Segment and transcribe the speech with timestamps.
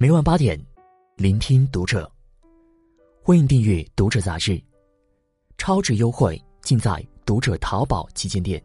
[0.00, 0.56] 每晚八点，
[1.16, 2.08] 聆听读者。
[3.20, 4.62] 欢迎订阅《读者》杂志，
[5.56, 6.92] 超值优惠尽在
[7.26, 8.62] 《读者》淘宝旗舰店。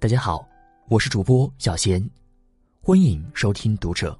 [0.00, 0.44] 大家好，
[0.88, 2.04] 我是主播小贤，
[2.80, 4.12] 欢迎收听《读者》。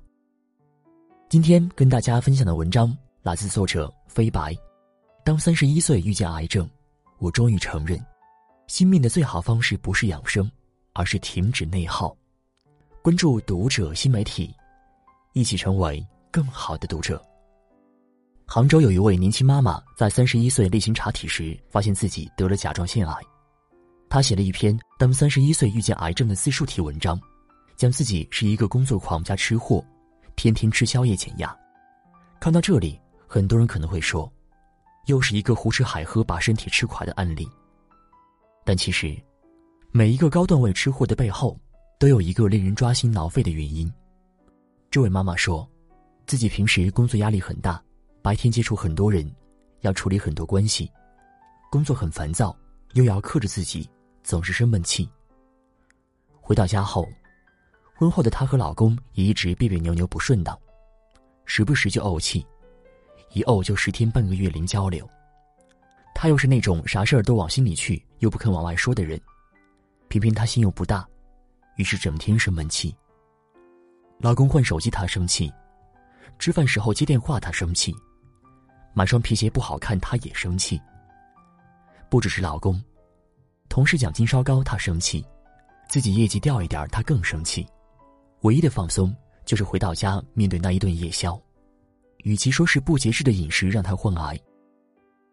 [1.29, 4.57] 今天跟大家分享的文章来自作者飞白。
[5.25, 6.71] 当三十一岁遇见癌症，
[7.19, 8.01] 我终于承认，
[8.69, 10.49] 惜命的最好方式不是养生，
[10.93, 12.17] 而是停止内耗。
[13.03, 14.55] 关注《读者》新媒体，
[15.39, 17.24] 一起成为更好的读者。
[18.45, 23.14] 杭州有一位年轻妈妈，在三十一岁例行查体时，发现自己得了甲状腺癌。
[24.09, 27.20] 她写了一篇《当三十一岁遇见癌症的自述》体文章，
[27.77, 29.84] 讲自己是一个工作狂加吃货，
[30.34, 31.56] 天天吃宵夜减压。
[32.41, 34.28] 看到这里，很多人可能会说，
[35.06, 37.48] 又是一个胡吃海喝把身体吃垮的案例。
[38.64, 39.16] 但其实，
[39.92, 41.56] 每一个高段位吃货的背后，
[41.97, 43.89] 都有一个令人抓心挠肺的原因。
[44.91, 45.69] 这位妈妈说，
[46.27, 47.83] 自己平时工作压力很大。
[48.23, 49.31] 白天接触很多人，
[49.81, 50.91] 要处理很多关系，
[51.70, 52.56] 工作很烦躁，
[52.94, 53.89] 又要克制自己，
[54.22, 55.09] 总是生闷气。
[56.41, 57.06] 回到家后，
[57.94, 60.59] 婚后的她和老公也一直别别扭扭不顺当，
[61.44, 62.44] 时不时就怄气，
[63.33, 65.09] 一怄就十天半个月零交流。
[66.14, 69.20] 她又是那种啥事儿都往心里去，又不肯往外说的人，
[70.09, 71.06] 偏偏她心又不大，
[71.77, 72.97] 于是整天生闷气。
[74.20, 75.52] 老公换手机她生气，
[76.41, 77.94] 吃饭时候接电话她生气。
[78.92, 80.80] 买双皮鞋不好看，她也生气。
[82.08, 82.83] 不只是老公，
[83.69, 85.22] 同事奖金稍高，她生气；
[85.88, 87.64] 自己业绩掉一点，她更生气。
[88.41, 91.41] 唯一的放松就是回到家面对那一顿夜宵。
[92.25, 94.36] 与其说是不节制的饮食让她患癌，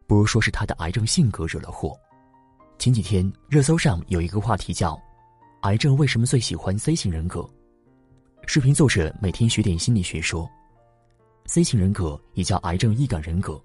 [0.06, 1.98] 不如说是她的癌症性格惹了祸。
[2.78, 4.96] 前几天热搜上有一个话题叫
[5.64, 7.50] “癌症为什么最喜欢 C 型人格”，
[8.48, 10.50] 视频作者每天学点心理学说。
[11.48, 13.62] C 型人格也叫癌症易感人格，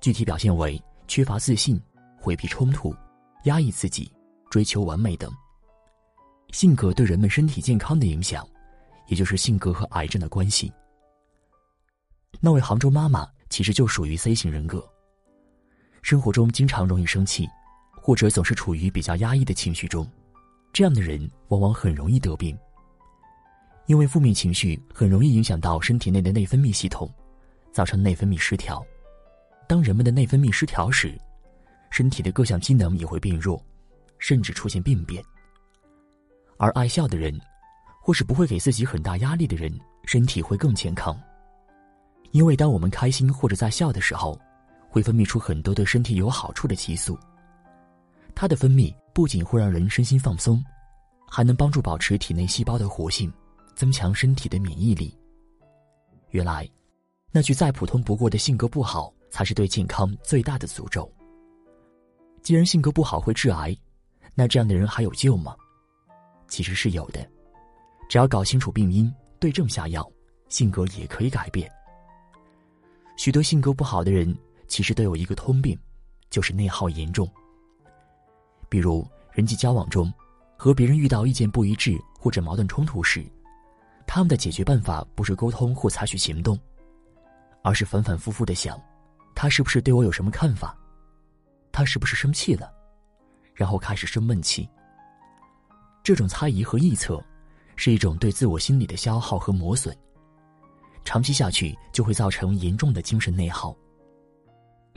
[0.00, 1.80] 具体表现为缺乏自信、
[2.20, 2.94] 回避冲突、
[3.44, 4.10] 压抑自己、
[4.50, 5.32] 追求完美等。
[6.50, 8.46] 性格对人们身体健康的影响，
[9.06, 10.70] 也就是性格和癌症的关系。
[12.40, 14.86] 那位杭州妈妈其实就属于 C 型人格，
[16.02, 17.48] 生活中经常容易生气，
[17.94, 20.06] 或者总是处于比较压抑的情绪中，
[20.72, 22.56] 这样的人往往很容易得病。
[23.86, 27.08] 因为负面情绪很容易影响到身体内的内分泌系统，
[27.72, 28.84] 造成内分泌失调。
[29.68, 31.16] 当人们的内分泌失调时，
[31.90, 33.64] 身体的各项机能也会变弱，
[34.18, 35.22] 甚至出现病变。
[36.58, 37.38] 而爱笑的人，
[38.00, 39.72] 或是不会给自己很大压力的人，
[40.04, 41.18] 身体会更健康。
[42.32, 44.38] 因为当我们开心或者在笑的时候，
[44.88, 47.16] 会分泌出很多对身体有好处的激素。
[48.34, 50.62] 它的分泌不仅会让人身心放松，
[51.28, 53.32] 还能帮助保持体内细胞的活性。
[53.76, 55.16] 增强身体的免疫力。
[56.30, 56.68] 原来，
[57.30, 61.08] 那句再普通不过的性格不好，才是对健康最大的诅咒。
[62.42, 63.76] 既然性格不好会致癌，
[64.34, 65.54] 那这样的人还有救吗？
[66.48, 67.28] 其实是有的，
[68.08, 70.10] 只要搞清楚病因，对症下药，
[70.48, 71.70] 性格也可以改变。
[73.16, 74.36] 许多性格不好的人，
[74.68, 75.78] 其实都有一个通病，
[76.30, 77.28] 就是内耗严重。
[78.68, 80.12] 比如人际交往中，
[80.56, 83.24] 和别人遇到意见不一致或者矛盾冲突时，
[84.06, 86.58] 他们的解决办法不是沟通或采取行动，
[87.62, 88.80] 而是反反复复的想，
[89.34, 90.76] 他是不是对我有什么看法？
[91.72, 92.72] 他是不是生气了？
[93.54, 94.68] 然后开始生闷气。
[96.02, 97.22] 这种猜疑和臆测，
[97.74, 99.94] 是一种对自我心理的消耗和磨损，
[101.04, 103.76] 长期下去就会造成严重的精神内耗。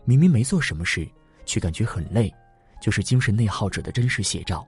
[0.05, 1.09] 明明没做什么事，
[1.45, 2.33] 却感觉很累，
[2.79, 4.65] 就是精神内耗者的真实写照。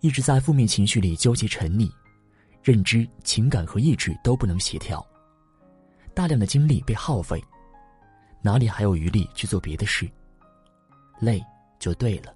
[0.00, 1.90] 一直在负面情绪里纠结沉溺。
[2.66, 5.00] 认知、情感和意志都不能协调，
[6.12, 7.40] 大量的精力被耗费，
[8.42, 10.10] 哪里还有余力去做别的事？
[11.20, 11.40] 累
[11.78, 12.34] 就对了。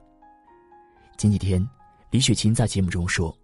[1.19, 1.69] 前几天，
[2.13, 3.37] 李雪琴在节目中说：“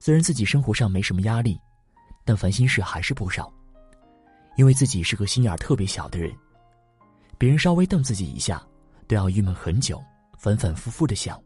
[0.00, 1.60] 虽然自己生活上没什么压力，
[2.24, 3.52] 但烦心事还是不少，
[4.56, 6.34] 因为自己是个心眼特别小的人，
[7.36, 8.66] 别人稍微瞪自己一下，
[9.06, 10.02] 都要郁闷很久，
[10.38, 11.38] 反反复复的想。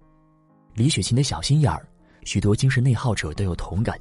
[0.73, 1.85] 李雪琴的小心眼儿，
[2.23, 3.99] 许多精神内耗者都有同感。”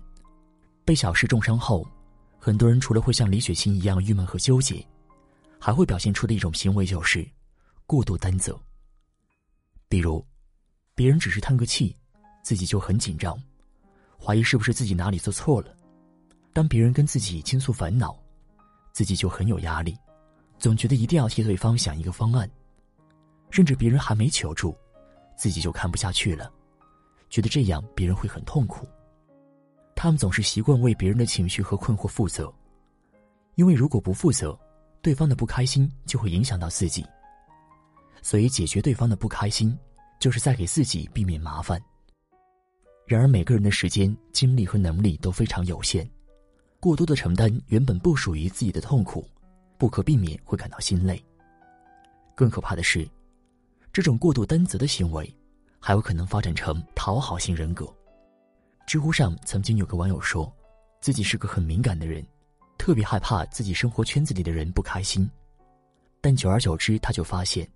[0.86, 1.86] 被小事重伤后，
[2.38, 4.86] 很多人除了会像李雪琴一样郁闷和纠结，
[5.60, 7.28] 还会表现出的一种行为就是
[7.88, 8.56] 过度担责。
[9.90, 10.24] 比如，
[10.94, 11.98] 别人只是叹个气，
[12.44, 13.36] 自己就很紧张，
[14.24, 15.72] 怀疑是不是自己哪里做错了；
[16.54, 18.16] 当别人跟自己倾诉烦恼，
[18.94, 19.98] 自己就很有压力，
[20.60, 22.48] 总觉得一定要替对方想一个方案；
[23.50, 24.78] 甚至别人还没求助，
[25.36, 26.52] 自己就看不下去了，
[27.32, 28.88] 觉得这样别人会很痛苦。
[29.96, 32.54] 他们总是习惯为别人的情绪和困惑负责，
[33.56, 34.58] 因为如果不负责，
[35.02, 37.06] 对方的不开心就会影响到自己。
[38.22, 39.76] 所以，解决对方的不开心，
[40.20, 41.82] 就是在给自己避免麻烦。
[43.06, 46.10] 然而，每个人的时间、精力和能力都非常有限，
[46.80, 49.26] 过多的承担原本不属于自己的痛苦，
[49.78, 51.24] 不可避免会感到心累。
[52.36, 53.08] 更可怕的是，
[53.94, 55.32] 这种过度担责的行为，
[55.80, 57.88] 还有可能发展成讨好型人格。
[58.86, 60.52] 知乎上曾经有个网友说，
[61.02, 62.26] 自己是个很敏感的人，
[62.78, 65.30] 特别害怕自己生活圈子里的人不开心。
[66.22, 67.68] 但久而久之，他就发现，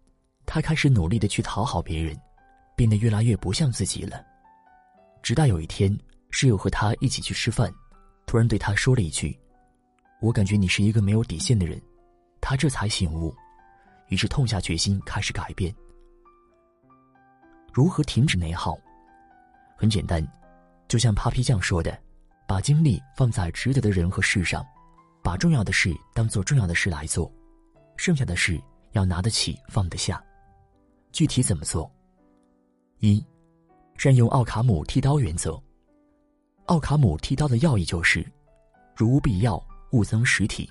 [0.45, 2.15] 他开始努力的去讨好别人，
[2.75, 4.23] 变得越来越不像自己了。
[5.23, 5.97] 直到有一天，
[6.29, 7.73] 室友和他一起去吃饭，
[8.27, 9.37] 突然对他说了一句
[10.21, 11.81] ：“我感觉你是一个没有底线的人。”
[12.41, 13.35] 他这才醒悟，
[14.07, 15.75] 于是痛下决心开始改变。
[17.73, 18.77] 如何停止内耗？
[19.75, 20.25] 很简单，
[20.89, 21.97] 就像 Papi 酱说的
[22.47, 24.65] ：“把精力放在值得的人和事上，
[25.23, 27.31] 把重要的事当做重要的事来做，
[27.95, 28.59] 剩下的事
[28.93, 30.21] 要拿得起放得下。”
[31.13, 31.89] 具体怎么做？
[32.99, 33.23] 一。
[33.97, 35.61] 善用奥卡姆剃刀原则。
[36.65, 38.25] 奥卡姆剃刀的要义就是：
[38.95, 40.69] 如无必要，勿增实体。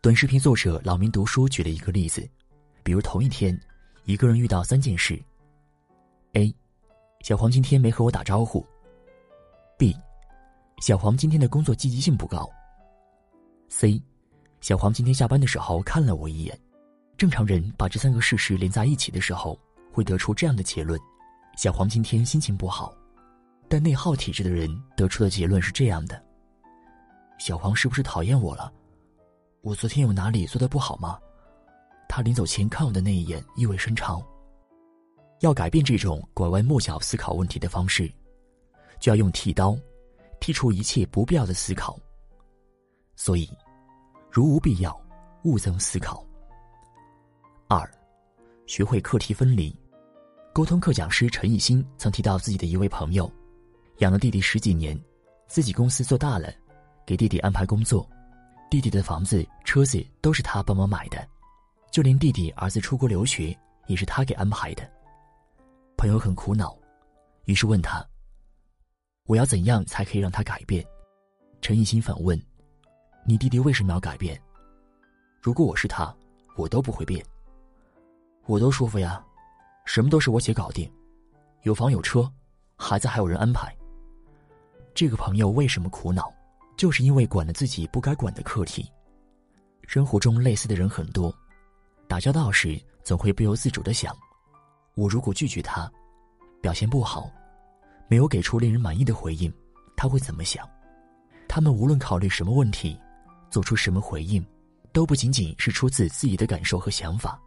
[0.00, 2.28] 短视频作者老明读书举了一个例子，
[2.82, 3.58] 比如同一天，
[4.04, 5.22] 一个人遇到三件事
[6.32, 6.52] ：A.
[7.20, 8.66] 小黄今天没和我打招呼
[9.82, 9.96] ；B.
[10.80, 12.48] 小黄今天的工作积极性不高
[13.68, 14.00] ；C.
[14.60, 16.56] 小黄今天下班的时候看了我一眼。
[17.16, 19.58] 正常人把这三个事实连在一起的时候，
[19.92, 21.00] 会得出这样的结论。
[21.56, 22.94] 小黄今天心情不好，
[23.68, 26.22] 但内耗体质的人得出的结论是这样的：
[27.38, 28.72] 小黄是不是讨厌我了？
[29.62, 31.18] 我昨天有哪里做的不好吗？
[32.08, 34.22] 他临走前看我的那一眼意味深长。
[35.40, 38.08] 要改变这种拐弯抹角思考问题的方式，
[39.02, 39.76] 就要用剃刀，
[40.40, 41.98] 剔除一切不必要的思考。
[43.16, 43.50] 所以，
[44.30, 44.96] 如无必要，
[45.42, 46.24] 勿增思考。
[47.66, 47.90] 二，
[48.64, 49.76] 学会课题分离。
[50.52, 53.28] 沟通课讲师陈艺兴曾提到自己的一位朋友，
[53.98, 54.96] 养了弟弟十几年，
[55.48, 56.48] 自己公司做大了，
[57.04, 58.08] 给弟弟安排工作，
[58.70, 61.26] 弟弟的房子、车子都是他帮忙买的，
[61.90, 63.58] 就连弟弟儿子出国留学
[63.88, 64.88] 也是他给安排的。
[65.96, 66.76] 朋友很苦恼，
[67.46, 68.06] 于是问他
[69.32, 70.84] ：“我要怎样才可以让他改变？”
[71.62, 72.38] 陈艺兴反问
[73.24, 74.38] ：“你弟弟为什么要改变？
[75.40, 76.14] 如果我是他，
[76.54, 77.24] 我都不会变，
[78.44, 79.24] 我都舒服呀。”
[79.86, 80.92] 什么都是我姐搞定，
[81.62, 82.30] 有房有车，
[82.76, 83.74] 孩子还有人安排。
[84.94, 86.30] 这个朋友为什么苦恼？
[86.76, 88.86] 就是因为管了自己不该管的课题。
[89.86, 91.34] 生活中类似的人很多，
[92.06, 94.14] 打交道时总会不由自主的想：
[94.94, 95.90] 我如果拒绝他，
[96.60, 97.30] 表现不好，
[98.08, 99.52] 没有给出令人满意的回应，
[99.96, 100.68] 他会怎么想？
[101.48, 102.98] 他们无论考虑什么问题，
[103.50, 104.44] 做出什么回应，
[104.92, 107.40] 都不仅仅是出自自己的感受和想法，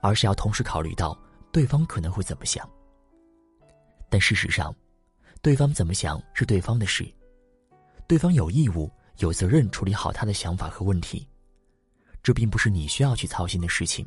[0.00, 1.18] 而是要同时考虑到。
[1.50, 2.68] 对方可能会怎么想？
[4.10, 4.74] 但事实上，
[5.40, 7.10] 对方怎么想是对方的事，
[8.06, 11.26] 对方有义务、有责任处理好他的想法和问题，
[12.22, 14.06] 这并不是你需要去操心的事情，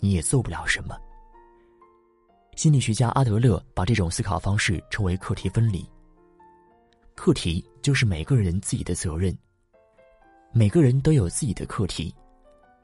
[0.00, 0.98] 你也做不了什么。
[2.54, 5.88] 心理学家阿德勒把这种思考方式称为课题分离。
[7.14, 9.36] 课题就是每个人自己的责任，
[10.52, 12.14] 每个人都有自己的课题，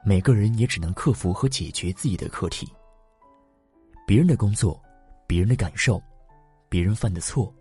[0.03, 2.67] 每个人也只能克服和解决自己的课题。
[4.07, 4.81] 别人的工作，
[5.27, 6.01] 别人的感受，
[6.67, 7.53] 别人犯的错，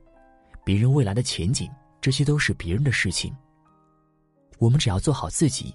[0.65, 3.35] 别人未来的前景，这些都是别人的事情。
[4.59, 5.75] 我们只要做好自己，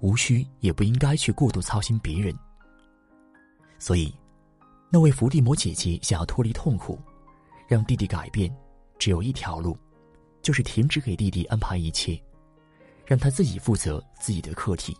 [0.00, 2.36] 无需也不应该去过度操心别人。
[3.78, 4.14] 所以，
[4.94, 7.00] 那位伏地魔姐姐想要脱离痛苦，
[7.66, 8.54] 让弟弟改变，
[8.98, 9.74] 只有一条路，
[10.42, 12.22] 就是停止给弟弟安排一切，
[13.06, 14.94] 让他自己负责自己的课题，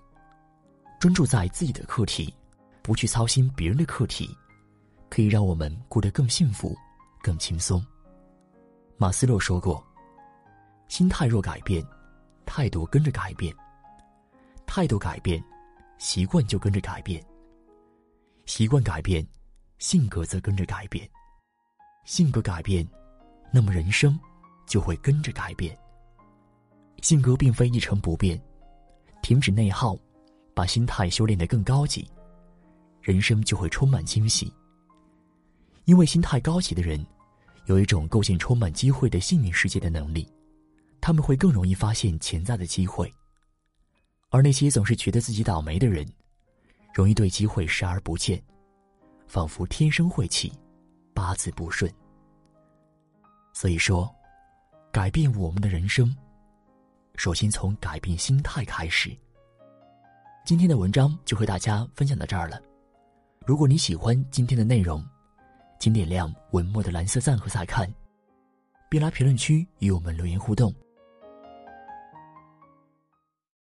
[0.99, 2.35] 专注在自己的课题，
[2.81, 4.35] 不去操心别人的课题。
[5.11, 6.75] 可以让我们过得更幸福、
[7.23, 7.85] 更轻松。
[8.97, 9.87] 马斯洛说过
[10.89, 11.87] ：“心态若改变，
[12.47, 13.55] 态度跟着改变；
[14.65, 15.45] 态度改变，
[15.99, 17.23] 习惯就跟着改变；
[18.47, 19.23] 习惯改变，
[19.83, 21.05] 性格则跟着改变；
[22.05, 22.89] 性格改变，
[23.53, 24.17] 那么人生
[24.65, 25.77] 就会跟着改变。
[27.01, 28.41] 性格并非一成不变，
[29.23, 29.99] 停止内耗，
[30.55, 32.09] 把心态修炼得更高级，
[33.01, 34.55] 人生就会充满惊喜。”
[35.85, 37.05] 因为心态高级的人，
[37.67, 40.33] 有一种构建充满机会的幸运世界的能力，
[41.01, 43.13] 他们会更容易发现潜在的机会。
[44.29, 46.07] 而那些总是觉得自己倒霉的人，
[46.95, 48.41] 容易对机会视而不见，
[49.33, 50.53] 仿佛天生晦气，
[51.15, 51.91] 八字不顺。
[53.55, 54.15] 所以说，
[54.93, 56.15] 改变我们的人生，
[57.15, 59.11] 首先从改变心态开始。
[60.45, 62.61] 今天的文章就和大家分享到这儿了。
[63.47, 65.03] 如果你喜欢今天的内容，
[65.81, 67.91] 请点亮文末的蓝色赞和再看，
[68.91, 70.71] 并来评论区与我们留言互动。